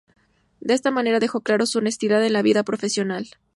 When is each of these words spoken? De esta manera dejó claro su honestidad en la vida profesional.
De 0.61 0.73
esta 0.73 0.89
manera 0.89 1.19
dejó 1.19 1.41
claro 1.41 1.67
su 1.67 1.77
honestidad 1.77 2.25
en 2.25 2.33
la 2.33 2.41
vida 2.41 2.63
profesional. 2.63 3.27